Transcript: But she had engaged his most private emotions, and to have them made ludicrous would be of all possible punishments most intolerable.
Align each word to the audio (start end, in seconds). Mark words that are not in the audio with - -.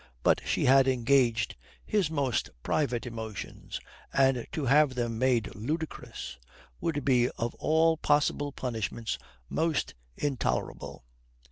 But 0.23 0.41
she 0.43 0.65
had 0.65 0.87
engaged 0.87 1.55
his 1.85 2.09
most 2.09 2.49
private 2.63 3.05
emotions, 3.05 3.79
and 4.11 4.47
to 4.51 4.65
have 4.65 4.95
them 4.95 5.19
made 5.19 5.53
ludicrous 5.53 6.39
would 6.79 7.05
be 7.05 7.29
of 7.37 7.53
all 7.59 7.97
possible 7.97 8.51
punishments 8.51 9.19
most 9.47 9.93
intolerable. 10.17 11.05